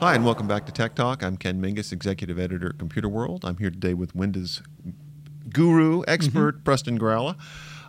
[0.00, 1.22] Hi, and welcome back to Tech Talk.
[1.22, 3.44] I'm Ken Mingis, Executive Editor at Computerworld.
[3.44, 4.62] I'm here today with Windows
[5.52, 6.64] guru, expert, mm-hmm.
[6.64, 7.36] Preston Gralla.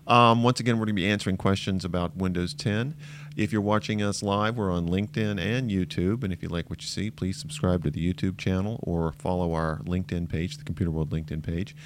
[0.08, 2.98] Um, once again, we're going to be answering questions about Windows 10.
[3.38, 6.26] If you're watching us live, we're on LinkedIn and YouTube.
[6.26, 9.54] And if you like what you see, please subscribe to the YouTube channel or follow
[9.54, 11.78] our LinkedIn page, the Computerworld LinkedIn page.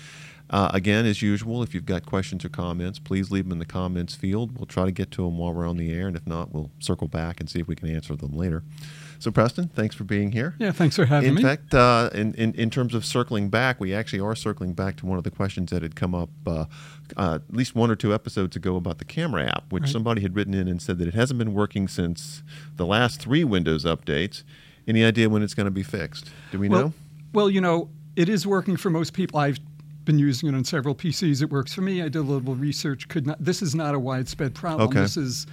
[0.50, 3.66] Uh, again, as usual, if you've got questions or comments, please leave them in the
[3.66, 4.58] comments field.
[4.58, 6.70] We'll try to get to them while we're on the air, and if not, we'll
[6.80, 8.64] circle back and see if we can answer them later.
[9.18, 10.54] So, Preston, thanks for being here.
[10.60, 11.42] Yeah, thanks for having in me.
[11.42, 14.98] In fact, uh, in, in, in, terms of circling back, we actually are circling back
[14.98, 16.66] to one of the questions that had come up uh,
[17.18, 19.92] uh, at least one or two episodes ago about the camera app, which right.
[19.92, 22.44] somebody had written in and said that it hasn't been working since
[22.76, 24.44] the last three Windows updates.
[24.88, 26.30] Any idea when it's going to be fixed?
[26.52, 26.94] Do we well, know?
[27.34, 29.40] Well, you know, it is working for most people.
[29.40, 29.60] I've
[30.06, 31.42] been using it on several PCs.
[31.42, 32.02] It works for me.
[32.02, 33.08] I did a little research.
[33.08, 33.44] Could not.
[33.44, 34.90] This is not a widespread problem.
[34.90, 35.02] Okay.
[35.02, 35.48] This is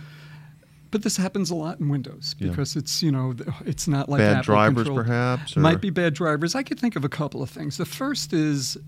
[0.92, 2.80] but this happens a lot in Windows because yeah.
[2.80, 5.06] it's you know it's not like bad Apple drivers controlled.
[5.06, 5.56] perhaps.
[5.56, 5.60] Or?
[5.60, 6.54] Might be bad drivers.
[6.54, 7.78] I could think of a couple of things.
[7.78, 8.78] The first is.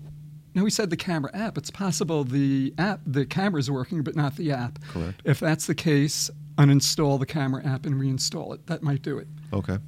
[0.53, 1.57] Now we said the camera app.
[1.57, 4.79] It's possible the app, the camera is working, but not the app.
[4.87, 5.21] Correct.
[5.25, 8.65] If that's the case, uninstall the camera app and reinstall it.
[8.67, 9.27] That might do it.
[9.51, 9.79] Okay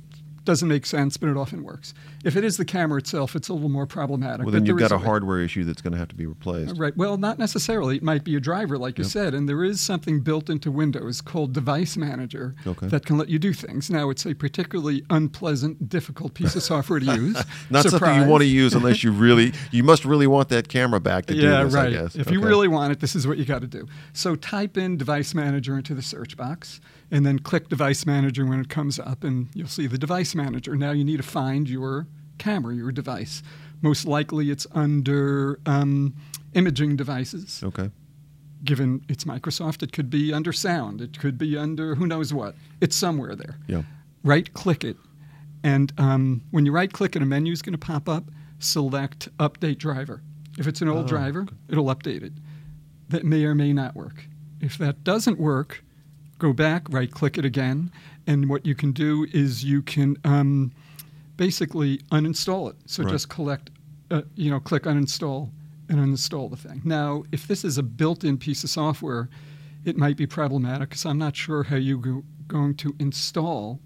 [0.47, 1.93] doesn't make sense, but it often works.
[2.23, 4.45] If it is the camera itself, it's a little more problematic.
[4.45, 6.77] Well, then you've got a hardware issue that's going to have to be replaced.
[6.77, 6.95] Right.
[6.95, 7.97] Well, not necessarily.
[7.97, 8.99] It might be a driver, like yep.
[8.99, 12.87] you said, and there is something built into Windows called Device Manager okay.
[12.87, 13.89] that can let you do things.
[13.89, 17.35] Now, it's a particularly unpleasant, difficult piece of software to use.
[17.69, 17.99] not Surprise.
[17.99, 21.25] something you want to use unless you really, you must really want that camera back
[21.25, 21.73] to yeah, do this.
[21.73, 21.93] right.
[21.93, 22.31] If okay.
[22.31, 23.85] you really want it, this is what you got to do.
[24.13, 26.79] So type in Device Manager into the search box
[27.11, 30.75] and then click Device Manager when it comes up, and you'll see the Device Manager.
[30.75, 33.41] Now you need to find your camera, your device.
[33.81, 36.15] Most likely it's under um,
[36.53, 37.61] imaging devices.
[37.63, 37.91] Okay.
[38.63, 42.55] Given it's Microsoft, it could be under sound, it could be under who knows what.
[42.81, 43.57] It's somewhere there.
[43.67, 43.83] Yeah.
[44.23, 44.97] Right click it.
[45.63, 48.25] And um, when you right click it, a menu is going to pop up.
[48.59, 50.21] Select Update Driver.
[50.57, 51.55] If it's an old oh, driver, okay.
[51.69, 52.33] it'll update it.
[53.09, 54.25] That may or may not work.
[54.59, 55.83] If that doesn't work,
[56.37, 57.91] go back, right click it again,
[58.25, 60.71] and what you can do is you can um,
[61.37, 62.75] basically uninstall it.
[62.85, 63.11] So right.
[63.11, 63.69] just collect,
[64.11, 65.49] uh, you know, click uninstall
[65.89, 66.81] and uninstall the thing.
[66.83, 69.29] Now, if this is a built-in piece of software,
[69.85, 73.79] it might be problematic because I'm not sure how you're going to install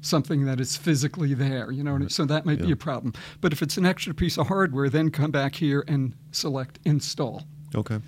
[0.00, 1.72] something that is physically there.
[1.72, 2.10] You know, right.
[2.10, 2.66] so that might yeah.
[2.66, 3.12] be a problem.
[3.40, 7.42] But if it's an extra piece of hardware, then come back here and select install.
[7.74, 7.98] Okay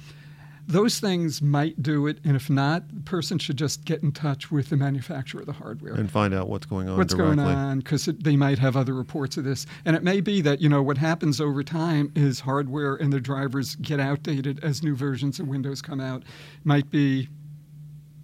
[0.71, 4.51] those things might do it, and if not, the person should just get in touch
[4.51, 6.97] with the manufacturer of the hardware and find out what's going on.
[6.97, 7.37] What's directly.
[7.37, 7.79] going on?
[7.81, 10.83] Because they might have other reports of this, and it may be that you know
[10.83, 15.49] what happens over time is hardware and the drivers get outdated as new versions of
[15.49, 16.23] Windows come out.
[16.65, 17.29] Might be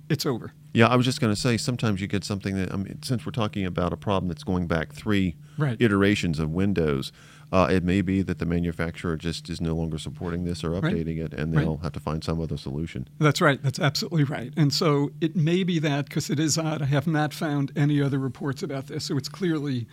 [0.08, 0.52] it's over.
[0.72, 3.24] Yeah, I was just going to say sometimes you get something that I mean, since
[3.24, 5.80] we're talking about a problem that's going back three right.
[5.80, 7.12] iterations of Windows
[7.52, 11.20] uh, it may be that the manufacturer just is no longer supporting this or updating
[11.20, 11.32] right.
[11.32, 11.82] it, and they'll right.
[11.84, 13.08] have to find some other solution.
[13.18, 13.62] That's right.
[13.62, 14.52] That's absolutely right.
[14.56, 16.82] And so it may be that because it is odd.
[16.82, 19.86] I have not found any other reports about this, so it's clearly.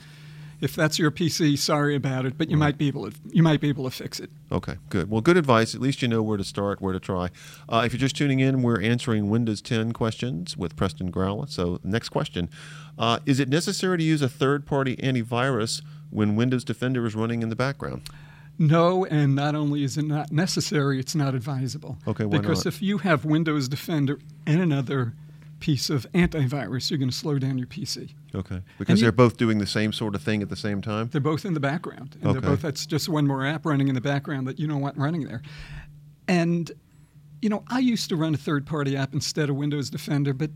[0.62, 2.68] If that's your PC, sorry about it, but you right.
[2.68, 4.30] might be able to you might be able to fix it.
[4.50, 5.10] Okay, good.
[5.10, 5.76] Well, good advice.
[5.76, 7.32] At least you know where to start, where to try.
[7.68, 11.50] Uh, if you're just tuning in, we're answering Windows 10 questions with Preston Gralla.
[11.50, 12.50] So, next question:
[12.98, 15.82] uh, Is it necessary to use a third-party antivirus
[16.14, 18.10] when Windows Defender is running in the background?
[18.60, 21.98] No, and not only is it not necessary, it's not advisable.
[22.08, 22.74] Okay, why Because not?
[22.74, 25.14] if you have Windows Defender and another
[25.60, 28.14] piece of antivirus, you're going to slow down your PC.
[28.36, 31.10] Okay, because they're both doing the same sort of thing at the same time.
[31.12, 32.40] They're both in the background, and okay.
[32.40, 32.62] they're both.
[32.62, 35.42] That's just one more app running in the background that you don't want running there.
[36.28, 36.72] And
[37.42, 40.50] you know, I used to run a third-party app instead of Windows Defender, but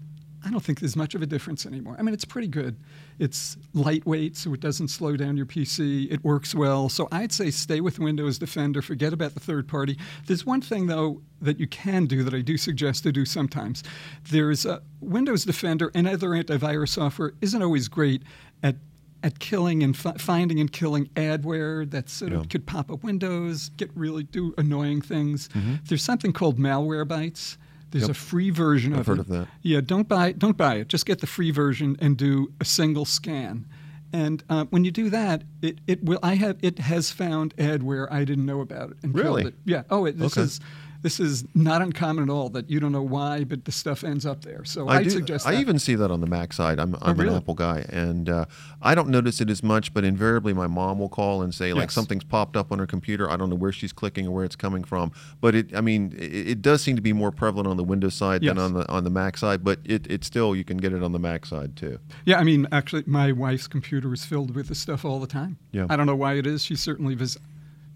[0.47, 1.97] I don't think there's much of a difference anymore.
[1.99, 2.77] I mean, it's pretty good.
[3.19, 6.09] It's lightweight, so it doesn't slow down your PC.
[6.09, 6.87] It works well.
[6.87, 8.81] So I'd say stay with Windows Defender.
[8.81, 9.97] Forget about the third party.
[10.25, 13.83] There's one thing, though, that you can do that I do suggest to do sometimes.
[14.31, 18.23] There's a Windows Defender and other antivirus software isn't always great
[18.63, 18.77] at
[19.23, 23.69] at killing and fi- finding and killing adware that sort of could pop up windows,
[23.69, 25.49] get really do annoying things.
[25.49, 25.75] Mm-hmm.
[25.89, 27.57] There's something called malware Malwarebytes
[27.91, 28.11] there's yep.
[28.11, 29.21] a free version I've of heard it.
[29.21, 29.47] of that.
[29.61, 30.39] Yeah, don't buy it.
[30.39, 30.87] Don't buy it.
[30.87, 33.65] Just get the free version and do a single scan.
[34.13, 36.19] And uh, when you do that, it, it will.
[36.23, 39.43] I have it has found adware I didn't know about it and really?
[39.43, 39.59] killed it.
[39.65, 39.83] Yeah.
[39.89, 40.43] Oh, it, this okay.
[40.43, 40.59] is
[41.01, 44.25] this is not uncommon at all that you don't know why, but the stuff ends
[44.25, 44.65] up there.
[44.65, 45.09] So I I'd do.
[45.11, 46.79] suggest I even see that on the Mac side.
[46.79, 47.29] I'm, I'm really?
[47.31, 48.45] an Apple guy, and uh,
[48.81, 49.93] I don't notice it as much.
[49.93, 51.93] But invariably, my mom will call and say like Yes.
[51.93, 53.29] something's popped up on her computer.
[53.29, 55.11] I don't know where she's clicking or where it's coming from.
[55.41, 58.15] But it, I mean, it, it does seem to be more prevalent on the Windows
[58.15, 59.63] side than on the on the Mac side.
[59.63, 61.99] But it, it still you can get it on the Mac side too.
[62.25, 65.57] Yeah, I mean, actually, my wife's computer is filled with this stuff all the time.
[65.71, 65.85] Yeah.
[65.89, 66.63] I don't know why it is.
[66.63, 67.37] She certainly vis-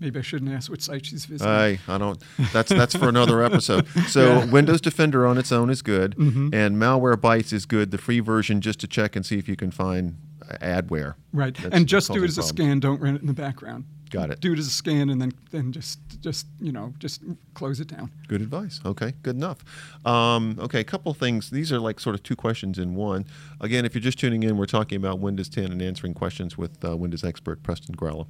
[0.01, 1.49] Maybe I shouldn't ask what site she's visiting.
[1.53, 2.21] I I don't.
[2.51, 3.85] That's that's for another episode.
[4.07, 4.45] So Yeah.
[4.45, 6.53] Windows Defender on its own is good, Mhm.
[6.53, 7.91] and Malwarebytes is good.
[7.91, 10.15] The free version just to check and see if you can find
[10.49, 11.13] uh, adware.
[11.31, 12.79] right, That's- and just do it as a scan.
[12.79, 13.85] Don't run it in the background.
[14.09, 14.41] Got it.
[14.41, 17.21] Do it as a scan, and then then just just you know just
[17.53, 18.11] close it down.
[18.27, 18.81] Good advice.
[18.85, 19.63] Okay, good enough.
[20.05, 21.49] Um, okay, a couple things.
[21.51, 23.25] These are like sort of two questions in one.
[23.61, 26.83] Again, if you're just tuning in, we're talking about Windows 10 and answering questions with
[26.83, 28.25] uh, Windows expert Preston Gralla.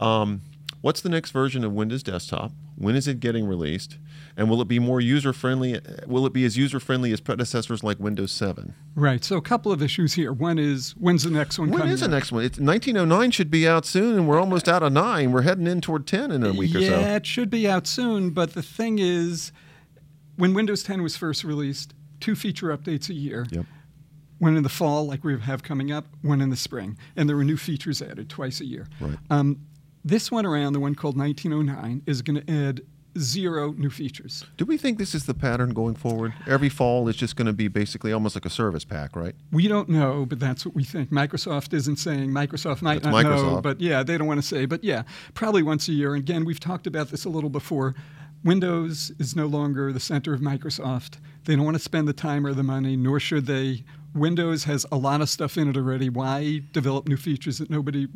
[0.00, 0.40] Um,
[0.82, 2.52] what's the next version of Windows Desktop?
[2.76, 3.96] When is it getting released?
[4.36, 5.80] And will it be more user friendly?
[6.06, 8.74] Will it be as user friendly as predecessors like Windows 7?
[8.94, 9.24] Right.
[9.24, 10.32] So a couple of issues here.
[10.32, 12.10] One is when's the next one When is the out?
[12.10, 12.44] next one?
[12.44, 15.32] It's 1909 should be out soon, and we're almost out of nine.
[15.32, 17.00] We're heading in toward 10 in a week yeah, or so.
[17.00, 18.30] Yeah, it should be out soon.
[18.30, 19.52] But the thing is,
[20.36, 23.46] when Windows 10 was first released, two feature updates a year.
[23.50, 23.66] Yep.
[24.38, 27.36] One in the fall, like we have coming up, one in the spring, and there
[27.36, 28.88] were new features added twice a year.
[29.00, 29.16] Right.
[29.30, 29.60] Um,
[30.04, 32.82] this one around, the one called 1909, is going to add
[33.18, 34.44] zero new features.
[34.56, 36.32] Do we think this is the pattern going forward?
[36.46, 39.34] Every fall is just going to be basically almost like a service pack, right?
[39.50, 41.10] We don't know, but that's what we think.
[41.10, 42.30] Microsoft isn't saying.
[42.30, 44.66] Microsoft might That's not know, but yeah, they don't want to say.
[44.66, 45.02] But yeah,
[45.34, 46.14] probably once a year.
[46.14, 47.94] And again, we've talked about this a little before.
[48.44, 51.18] Windows is no longer the center of Microsoft.
[51.44, 53.84] They don't want to spend the time or the money, nor should they.
[54.14, 56.08] Windows has a lot of stuff in it already.
[56.08, 58.08] Why develop new features that nobody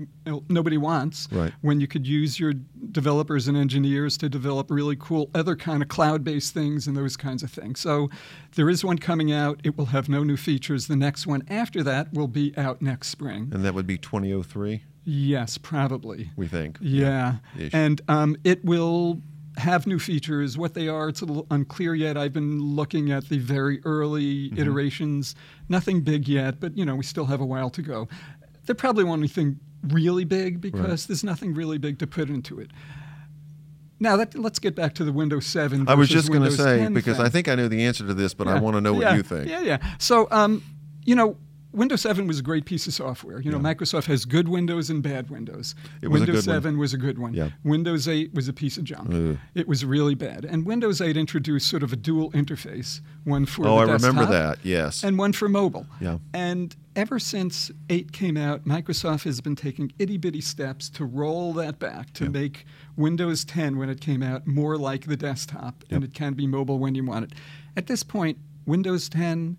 [0.48, 1.52] nobody wants Right.
[1.62, 2.52] when you could use your
[2.92, 7.42] developers and engineers to develop really cool other kind of cloud-based things and those kinds
[7.42, 7.80] of things.
[7.80, 8.10] So
[8.56, 9.60] there is one coming out.
[9.64, 10.86] It will have no new features.
[10.86, 13.50] The next one after that will be out next spring.
[13.52, 16.30] And that would be 2003, Yes, probably.
[16.36, 16.78] we think.
[16.80, 17.72] Yeah, Ish.
[17.72, 19.22] and um, it will
[19.56, 20.58] have new features.
[20.58, 22.16] What they are, it's a little unclear yet.
[22.16, 24.60] I've been looking at the very early Mm-hmm.
[24.60, 25.34] iterations.
[25.68, 28.08] Nothing big yet, but you know we still have a while to go.
[28.66, 31.08] There probably won't anything really big because Right.
[31.08, 32.70] there's nothing really big to put into it.
[33.98, 35.88] Now that, let's get back to the Windows 7.
[35.88, 37.24] I was just going to say, because thing.
[37.26, 39.22] I think I know the answer to this, but I want to know what you
[39.22, 39.48] think.
[39.48, 39.78] Yeah, yeah.
[39.98, 40.62] So, um,
[41.06, 41.38] you know,
[41.76, 43.38] Windows 7 was a great piece of software.
[43.40, 43.74] You know, Yeah.
[43.74, 45.74] Microsoft has good Windows and bad Windows.
[46.00, 46.62] It was Windows good one.
[46.62, 47.34] 7 was a good one.
[47.34, 47.50] Yeah.
[47.64, 49.10] Windows 8 was a piece of junk.
[49.12, 49.38] Ugh.
[49.54, 50.46] It was really bad.
[50.46, 53.66] And Windows 8 introduced sort of a dual interface, one for desktop.
[53.66, 54.58] Oh, I remember that.
[54.64, 55.04] Yes.
[55.04, 55.86] and one for mobile.
[56.00, 56.16] Yeah.
[56.32, 61.52] And ever since 8 came out, Microsoft has been taking itty bitty steps to roll
[61.54, 62.64] that back to make
[62.96, 66.78] Windows 10, when it came out, more like the desktop, and it can be mobile
[66.78, 67.32] when you want it.
[67.76, 69.58] At this point, Windows 10,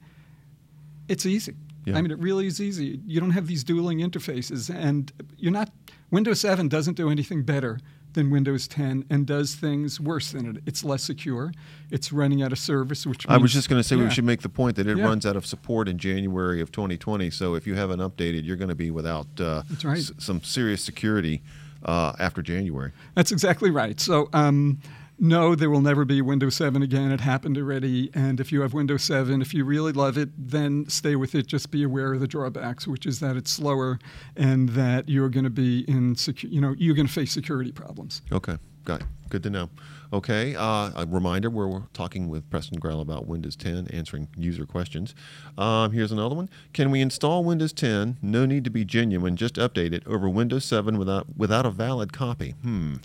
[1.08, 1.54] it's easy.
[1.88, 1.98] Yeah.
[1.98, 3.00] I mean, it really is easy.
[3.06, 5.70] You don't have these dueling interfaces, and you're not.
[6.12, 7.80] Windows 7 doesn't do anything better
[8.14, 10.64] than Windows 10 and does things worse than it.
[10.66, 11.52] It's less secure.
[11.92, 14.04] It's running out of service, which I was just going to say Yeah.
[14.06, 15.04] we should make the point that it Yeah.
[15.06, 17.30] runs out of support in January of 2020.
[17.30, 19.98] So if you haven't updated, you're going to be without uh, right.
[20.00, 21.42] s- some serious security
[21.84, 22.92] uh, after January.
[23.16, 24.00] That's exactly right.
[24.00, 24.80] So, um,
[25.20, 27.12] no, there will never be Windows 7 again.
[27.12, 28.12] It happened already.
[28.14, 31.48] And if you have Windows 7, if you really love it, then stay with it.
[31.48, 34.00] Just be aware of the drawbacks, which is that it's slower
[34.36, 37.72] and that you're going to be in, secu- you know, you're going to face security
[37.72, 38.22] problems.
[38.32, 39.08] Okay, got it.
[39.30, 39.70] Good to know.
[40.14, 45.14] Okay, uh, a reminder we're talking with Preston Gralla about Windows 10, answering user questions.
[45.58, 46.50] Um, here's another one.
[46.72, 48.18] Can we install Windows 10?
[48.22, 52.14] No need to be genuine, just update it over Windows 7 without without a valid
[52.14, 52.52] copy.
[52.62, 52.96] Hmm.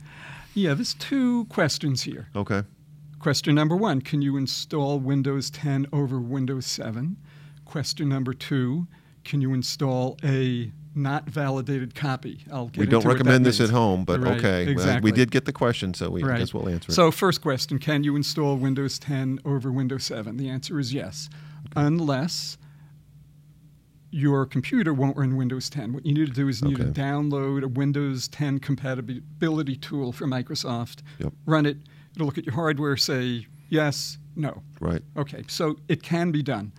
[0.54, 2.28] Yeah, there's two questions here.
[2.36, 2.62] Okay.
[3.18, 7.16] Question number one Can you install Windows 10 over Windows 7?
[7.64, 8.86] Question number two
[9.24, 12.44] Can you install a not validated copy?
[12.52, 13.70] I'll get We don't into what that recommend this means.
[13.70, 14.70] at home, but Right, okay.
[14.70, 15.10] Exactly.
[15.10, 16.38] We did get the question, so we Right.
[16.38, 16.94] guess we'll answer it.
[16.94, 20.36] So, first question Can you install Windows 10 over Windows 7?
[20.36, 21.30] The answer is yes,
[21.76, 22.58] unless
[24.14, 25.92] your computer won't run Windows 10.
[25.94, 26.92] What you need to do is you need Okay.
[26.92, 31.32] to download a Windows 10 compatibility tool from Microsoft, Yep.
[31.46, 31.78] run it,
[32.14, 34.62] it'll look at your hardware, say yes, no.
[34.80, 35.02] Right.
[35.16, 36.72] Okay, so it can be done.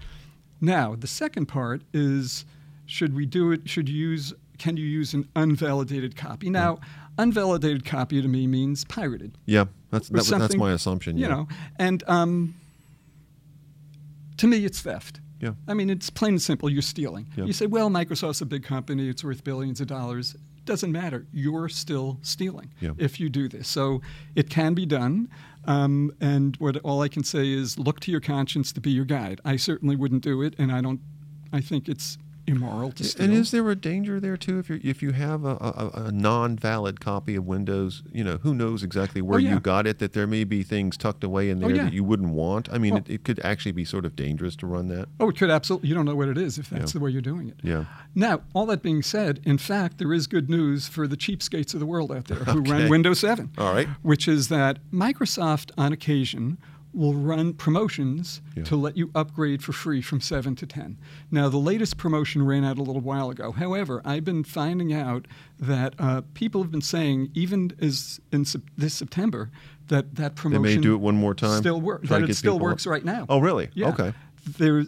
[0.62, 2.46] Now, the second part is
[2.86, 6.50] should we do it, should you use, can you use an unvalidated copy?
[6.52, 6.80] Now,
[7.18, 11.18] unvalidated copy to me means pirated Yeah, that's that, that's my assumption.
[11.18, 11.30] You yeah.
[11.34, 11.48] know,
[11.80, 12.54] and um,
[14.38, 15.20] to me, it's theft.
[15.44, 15.54] Yeah.
[15.68, 16.70] I mean, it's plain and simple.
[16.70, 17.28] You're stealing.
[17.38, 17.46] Yeah.
[17.46, 20.36] You say, well, Microsoft's a big company; it's worth billions of dollars.
[20.66, 21.26] doesn't matter.
[21.34, 22.92] You're still stealing Yeah.
[22.98, 23.68] if you do this.
[23.68, 24.02] So
[24.34, 25.28] it can be done.
[25.66, 29.04] Um, and what all I can say is look to your conscience to be your
[29.04, 29.42] guide.
[29.44, 31.02] I certainly wouldn't do it, and I don't.
[31.52, 33.26] I think it's immoral to steal.
[33.26, 36.12] And is there a danger there too if you if you have a, a, a
[36.12, 38.04] non-valid copy of Windows?
[38.12, 39.54] You know, who knows exactly oh, where Oh, yeah.
[39.54, 40.00] you got it?
[40.00, 41.84] That there may be things tucked away in Oh, there yeah.
[41.86, 42.68] that you wouldn't want.
[42.72, 45.08] I mean, Well- it, it could actually be sort of dangerous to run that.
[45.20, 45.90] oh, it could absolutely.
[45.90, 47.00] You don't know what it is if that's Yeah.
[47.00, 47.60] the way you're doing it.
[47.64, 47.86] Yeah.
[48.16, 51.80] Now, all that being said, in fact, there is good news for the cheapskates of
[51.80, 52.72] the world out there who Okay.
[52.72, 53.52] run Windows 7.
[53.58, 53.88] All right.
[54.02, 56.58] Which is that Microsoft, on occasion,
[56.94, 58.64] will run promotions Yeah.
[58.66, 60.98] to let you upgrade for free from 7 to 10.
[61.32, 63.52] Now, the latest promotion ran out a little while ago.
[63.52, 65.28] However, I've been finding out
[65.60, 69.50] that uh, people have been saying, even as in sep- this September,
[69.88, 71.60] that that promotion They may do it one more time.
[71.60, 72.10] still works.
[72.10, 72.92] That it still works up.
[72.92, 73.26] right now.
[73.28, 73.70] Oh, really?
[73.74, 73.90] Yeah.
[73.90, 74.14] Okay.
[74.58, 74.86] There,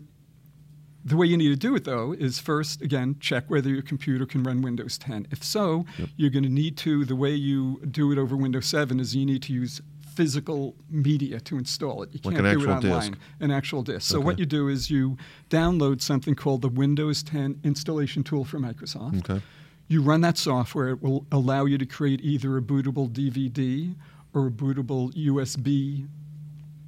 [1.03, 4.25] the way you need to do it, though, is first, again, check whether your computer
[4.25, 5.27] can run Windows 10.
[5.31, 5.85] If so,
[6.17, 9.25] you're going to need to, the way you do it over Windows 7 is you
[9.25, 9.81] need to use
[10.15, 12.09] physical media to install it.
[12.13, 12.81] You Like can't an do it online.
[13.11, 13.13] disk.
[13.39, 14.07] An actual disk.
[14.09, 14.25] So Okay.
[14.25, 15.17] what you do is you
[15.49, 19.29] download something called the Windows 10 installation tool from Microsoft.
[19.29, 19.41] Okay.
[19.87, 23.93] You run that software, it will allow you to create either a bootable DVD
[24.33, 26.07] or a bootable USB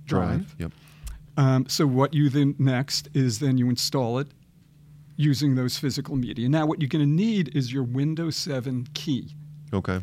[0.06, 0.56] drive.
[0.58, 0.72] Yep.
[1.38, 4.28] Um, so what you then next is then you install it
[5.16, 6.48] using those physical media.
[6.50, 9.30] Now what you're going to need is your Windows 7 key.
[9.74, 10.02] Okay.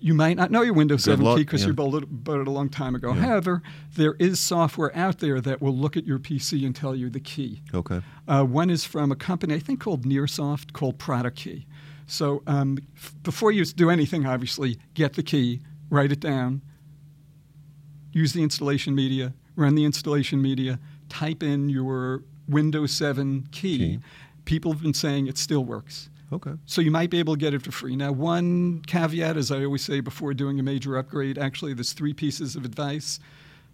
[0.00, 1.68] You might not know your Windows Good 7 luck, key because yeah.
[1.68, 3.12] you built it, built it a long time ago.
[3.12, 3.20] Yeah.
[3.20, 3.62] However,
[3.96, 7.20] there is software out there that will look at your PC and tell you the
[7.20, 7.62] key.
[7.74, 8.00] Okay.
[8.26, 11.66] Uh, one is from a company I think called NirSoft called Product Key.
[12.06, 16.62] So um, f- before you do anything, obviously, get the key, write it down,
[18.12, 20.78] use the installation media, run the installation media,
[21.08, 23.78] type in your Windows 7 key.
[23.78, 23.98] Key.
[24.44, 26.08] People have been saying it still works.
[26.32, 26.52] Okay.
[26.66, 27.96] So you might be able to get it for free.
[27.96, 32.12] Now, one caveat, as I always say before doing a major upgrade, actually, there's three
[32.12, 33.18] pieces of advice: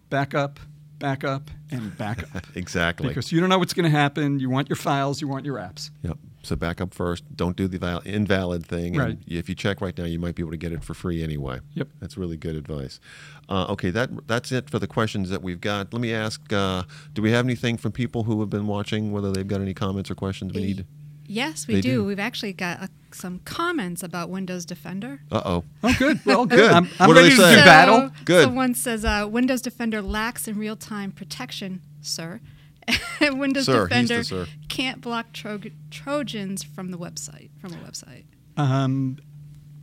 [0.08, 0.60] back up,
[0.98, 2.46] back up, and back up.
[2.56, 3.08] Exactly.
[3.08, 4.38] because you don't know what's going to happen.
[4.38, 5.90] You want your files, you want your apps.
[6.02, 6.16] Yep.
[6.44, 7.24] So back up first.
[7.34, 8.94] Don't do the val- invalid thing.
[8.96, 9.18] and Right.
[9.26, 11.60] If you check right now, you might be able to get it for free anyway.
[11.72, 11.88] Yep.
[12.00, 13.00] That's really good advice.
[13.48, 15.92] Uh, okay, that that's it for the questions that we've got.
[15.92, 16.82] Let me ask: uh,
[17.14, 19.10] Do we have anything from people who have been watching?
[19.10, 20.86] Whether they've got any comments or questions we need?
[21.26, 21.82] Yes, we do.
[21.82, 22.04] do.
[22.04, 25.20] We've actually got uh, some comments about Windows Defender.
[25.32, 25.64] Uh oh.
[25.82, 26.20] Oh, good.
[26.24, 26.58] Well, good.
[26.58, 26.70] Good.
[26.72, 28.10] I'm, I'm What do they ready to do So- battle.
[28.24, 28.44] Good.
[28.44, 32.40] Someone says uh, Windows Defender lacks in real-time protection, sir.
[33.20, 34.46] Windows Sir, Defender sir.
[34.68, 35.58] can't block tro-
[35.90, 37.48] Trojans from the website.
[37.58, 38.24] From a website.
[38.58, 39.18] Um,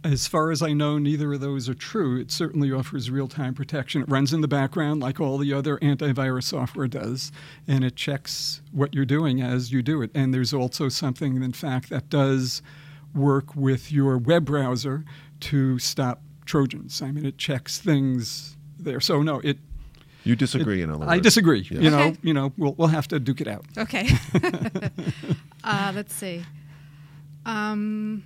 [0.04, 2.20] as far as I know, neither of those are true.
[2.20, 4.02] It certainly offers real time protection.
[4.02, 7.32] It runs in the background like all the other antivirus software does,
[7.68, 10.10] and it checks what you're doing as you do it.
[10.16, 12.62] And there's also something, in fact, that does
[13.14, 15.06] work with your web browser
[15.42, 17.02] to stop Trojans.
[17.02, 19.00] I mean, it checks things there.
[19.00, 19.60] So, no, it.
[20.24, 21.68] You disagree, it- in other I disagree.
[21.70, 21.80] Yeah.
[21.80, 22.18] You know, Okay.
[22.24, 23.66] you know, we'll, we'll have to duke it out.
[23.78, 24.08] Okay.
[25.64, 26.44] uh, let's see.
[27.46, 28.24] Um,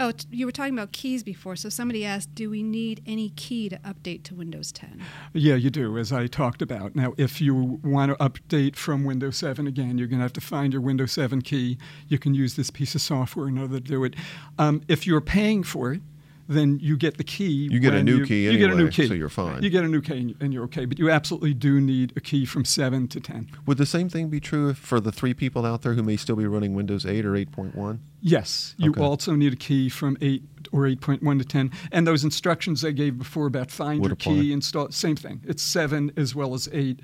[0.00, 1.56] oh, you were talking about keys before.
[1.56, 5.02] So somebody asked, do we need any key to update to Windows 10?
[5.32, 6.96] Yeah, you do, as I talked about.
[6.96, 10.40] Now, if you want to update from Windows 7 again, you're going to have to
[10.40, 11.78] find your Windows 7 key.
[12.08, 14.14] You can use this piece of software in order to do it.
[14.58, 16.02] Um, if you're paying for it,
[16.48, 17.68] then you get the key.
[17.70, 19.06] You get a new you, key You get a new anyway, key.
[19.08, 19.62] so you're fine.
[19.62, 20.84] You get a new key and- and you're okay.
[20.84, 23.48] But you absolutely do need a key from 7 to 10.
[23.66, 26.36] Would the same thing be true for the three people out there who may still
[26.36, 28.00] be running Windows 8 or 8.1?
[28.20, 29.00] Yes, you Okay.
[29.00, 31.70] also need a key from 8 or 8.1 to 10.
[31.92, 34.32] And those instructions I gave before about find Would your apply.
[34.34, 35.40] key, install, same thing.
[35.44, 37.00] It's 7 as well as 8.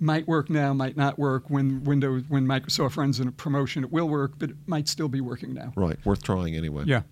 [0.00, 1.48] Might work now, might not work.
[1.50, 5.08] When Windows, when Microsoft runs in a promotion, it will work, but it might still
[5.08, 5.72] be working now.
[5.76, 5.96] Right.
[6.04, 6.84] Worth trying anyway.
[6.86, 7.02] Yeah.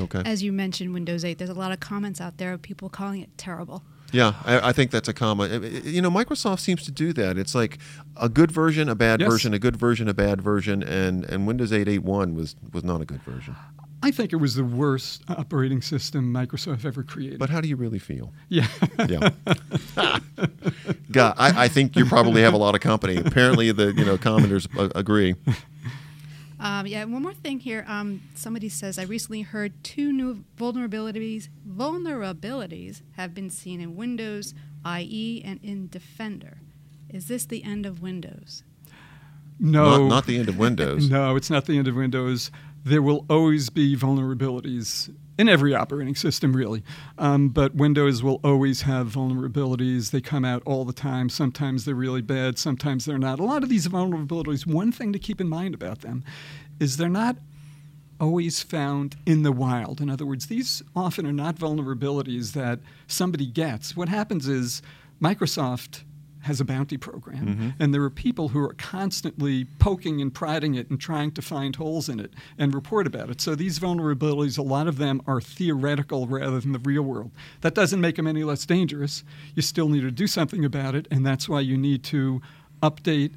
[0.00, 0.22] Okay.
[0.24, 3.20] As you mentioned, Windows 8, there's a lot of comments out there of people calling
[3.22, 3.82] it terrible.
[4.12, 5.52] Yeah, I, I think that's a common.
[5.52, 7.36] uh, You know, Microsoft seems to do that.
[7.36, 7.78] It's like
[8.16, 9.28] a good version, a bad Yes.
[9.30, 13.04] version, a good version, a bad version, and, and Windows 8.8.1 was was not a
[13.04, 13.54] good version.
[14.02, 17.38] I think it was the worst operating system Microsoft ever created.
[17.40, 18.32] But how do you really feel?
[18.48, 18.68] yeah.
[19.08, 19.30] Yeah.
[21.10, 23.16] God, I, I think you probably have a lot of company.
[23.16, 25.34] Apparently, the you know commenters uh, agree.
[26.60, 27.84] Um, yeah, one more thing here.
[27.86, 34.54] Um, somebody says I recently heard two new vulnerabilities vulnerabilities have been seen in Windows
[34.84, 36.58] IE and in Defender.
[37.08, 38.64] Is this the end of Windows?
[39.60, 39.98] no.
[39.98, 41.08] Not, not the end of Windows.
[41.10, 42.50] No, it's not the end of Windows.
[42.84, 46.82] There will always be vulnerabilities in every operating system, really.
[47.16, 50.10] Um, but Windows will always have vulnerabilities.
[50.10, 51.28] They come out all the time.
[51.28, 53.38] Sometimes they're really bad, sometimes they're not.
[53.38, 56.24] A lot of these vulnerabilities, one thing to keep in mind about them
[56.80, 57.36] is they're not
[58.20, 60.00] always found in the wild.
[60.00, 63.96] In other words, these often are not vulnerabilities that somebody gets.
[63.96, 64.82] What happens is
[65.22, 66.02] Microsoft
[66.42, 67.68] has a bounty program, Mm-hmm.
[67.80, 71.76] and there are people who are constantly poking and prodding it and trying to find
[71.76, 73.40] holes in it and report about it.
[73.40, 77.30] So these vulnerabilities, a lot of them are theoretical rather than the real world.
[77.62, 79.24] That doesn't make them any less dangerous.
[79.54, 82.40] You still need to do something about it, and that's why you need to
[82.82, 83.32] update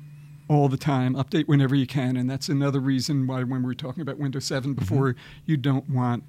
[0.48, 3.74] all the time, update whenever you can, and that's another reason why when we were
[3.74, 5.16] talking about Windows 7 before,
[5.46, 6.24] you don't want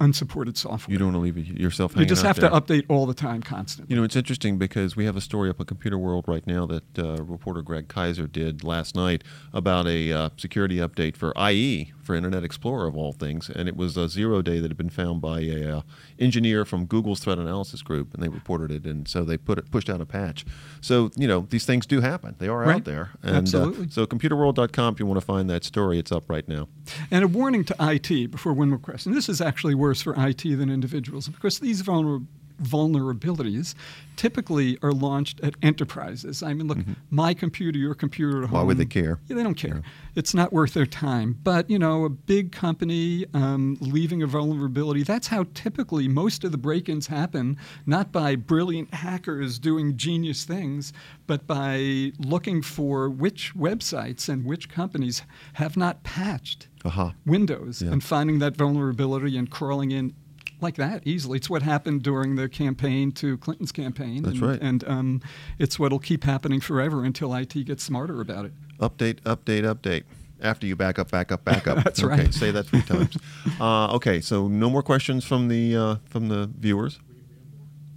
[0.00, 0.92] unsupported software.
[0.92, 2.50] You don't want to leave yourself You just have there.
[2.50, 3.92] to update all the time, constantly.
[3.94, 6.98] You know, it's interesting because we have a story up on Computerworld right now that
[6.98, 12.14] uh, reporter Gregg Keizer did last night about a uh, security update for IE for
[12.14, 15.20] Internet Explorer of all things, and it was a zero day that had been found
[15.20, 15.82] by a uh,
[16.18, 19.70] engineer from Google's threat analysis group, and they reported it, and so they put it
[19.70, 20.46] pushed out a patch.
[20.80, 23.10] So you know, these things do happen; they are out there.
[23.22, 23.86] And, Absolutely.
[23.86, 26.68] Uh, so computerworld.com, if you want to find that story, it's up right now.
[27.10, 29.12] And a warning to IT before one more question.
[29.12, 32.26] This is actually worse for IT than individuals because these vulner-
[32.62, 33.74] vulnerabilities
[34.16, 36.42] typically are launched at enterprises.
[36.42, 36.78] I mean, look,
[37.10, 38.46] my computer, your computer at home.
[38.46, 38.54] Mm-hmm.
[38.56, 39.18] Why would they care?
[39.28, 39.82] Yeah, they don't care.
[40.14, 41.38] It's not worth their time.
[41.44, 46.52] But, you know, a big company um, leaving a vulnerability, that's how typically most of
[46.52, 50.94] the break ins happen, not by brilliant hackers doing genius things,
[51.26, 55.22] but by looking for which websites and which companies
[55.54, 57.12] have not patched Aha.
[57.26, 57.92] Windows Yeah.
[57.92, 60.14] and finding that vulnerability and crawling in
[60.60, 61.38] like that easily.
[61.38, 64.22] It's what happened during the campaign to Clinton's campaign.
[64.22, 64.60] That's and, right.
[64.60, 65.22] And um,
[65.58, 68.52] it's what'll keep happening forever until IT gets smarter about it.
[68.78, 70.04] Update, update, update.
[70.40, 71.82] After you back up, back up, back up.
[71.82, 72.34] That's okay, right.
[72.34, 73.16] Say that three times.
[73.60, 77.00] Uh, okay, so no more questions from the uh, from the viewers.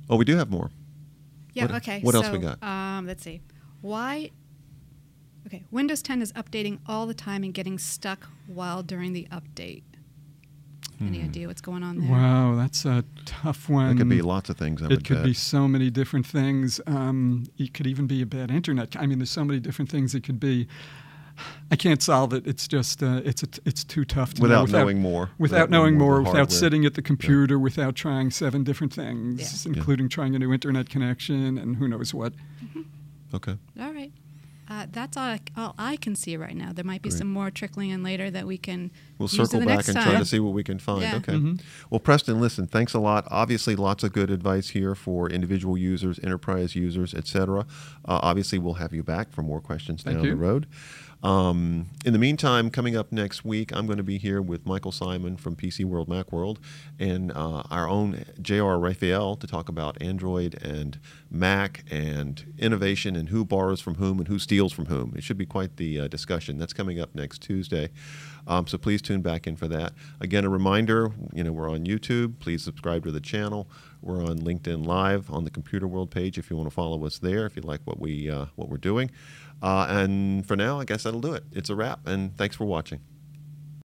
[0.10, 0.72] Oh, we do have more.
[1.54, 1.66] Yeah.
[1.66, 2.00] What- okay.
[2.02, 2.62] what else we got?
[2.64, 3.42] Um, let's see.
[3.82, 4.32] Why?
[5.48, 5.64] Okay.
[5.72, 9.84] Windows 10 is updating all the time and getting stuck while during the update.
[11.02, 11.26] Any Hmm.
[11.26, 12.10] idea what's going on there?
[12.12, 13.92] Wow, that's a tough one.
[13.92, 14.82] It could be lots of things.
[14.82, 15.26] I It would could bet.
[15.26, 16.82] be so many different things.
[16.88, 18.96] Um, it could even be a bad internet.
[19.00, 20.68] I mean, there's so many different things it could be.
[21.72, 22.46] I can't solve it.
[22.46, 25.30] It's just uh, it's a t- it's too tough to Without know knowing more.
[25.38, 26.58] Without Without knowing knowing more more, without hardware.
[26.60, 29.72] sitting at the computer, without trying seven different things, Yeah.
[29.74, 32.34] including trying a new internet connection and who knows what.
[33.34, 33.56] Okay.
[33.80, 34.12] All right.
[34.70, 36.72] Uh, that's all I, all I can see right now.
[36.74, 37.18] There might be Great.
[37.18, 39.98] some more trickling in later that we can We'll use circle the back next and
[39.98, 40.10] time.
[40.12, 41.02] try to see what we can find.
[41.02, 41.16] Yeah.
[41.16, 41.34] Okay.
[41.34, 41.60] Mhm.
[41.90, 43.28] Well, Preston, listen, thanks a lot.
[43.32, 47.62] Obviously, lots of good advice here for individual users, enterprise users, etc.
[48.06, 50.32] Uh, obviously, we'll have you back for more questions Thank down you.
[50.32, 50.68] the road.
[51.22, 54.94] Um, in the meantime, coming up next week, I'm going to be here with Michael
[54.94, 56.60] Simon from PC World Mac World
[56.98, 60.98] and uh, our own JR Raphael to talk about Android and
[61.30, 65.14] Mac and innovation and who borrows from whom and who steals from whom.
[65.16, 66.58] It should be quite the uh, discussion.
[66.58, 67.90] That's coming up next Tuesday.
[68.48, 69.94] Um, so please tune back in for that.
[70.22, 72.40] Again, a reminder, you know, we're on YouTube.
[72.40, 73.70] Please subscribe to the channel.
[74.02, 77.46] We're on LinkedIn Live on the Computerworld page if you want to follow us there.
[77.46, 79.12] If you like what we uh, what we're doing,
[79.62, 81.44] Uh, and for now, I guess that'll do it.
[81.52, 83.02] It's a wrap, and thanks for watching.